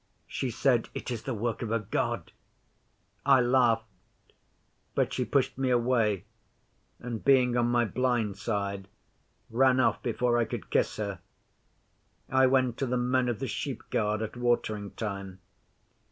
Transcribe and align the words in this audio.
She 0.25 0.49
said, 0.49 0.89
"It 0.95 1.11
is 1.11 1.21
the 1.25 1.35
work 1.35 1.61
of 1.61 1.71
a 1.71 1.77
God." 1.77 2.31
I 3.23 3.39
laughed, 3.39 3.85
but 4.95 5.13
she 5.13 5.23
pushed 5.25 5.59
me 5.59 5.69
away, 5.69 6.23
and 6.97 7.23
being 7.23 7.55
on 7.55 7.67
my 7.67 7.85
blind 7.85 8.37
side, 8.39 8.87
ran 9.51 9.79
off 9.79 10.01
before 10.01 10.39
I 10.39 10.45
could 10.45 10.71
kiss 10.71 10.97
her. 10.97 11.19
I 12.31 12.47
went 12.47 12.77
to 12.79 12.87
the 12.87 12.97
Men 12.97 13.29
of 13.29 13.37
the 13.37 13.47
Sheepguard 13.47 14.23
at 14.23 14.35
watering 14.35 14.89
time. 14.93 15.37